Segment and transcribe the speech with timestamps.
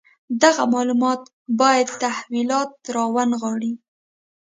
[0.43, 1.21] دغه معلومات
[1.61, 3.73] باید تحولات راونغاړي.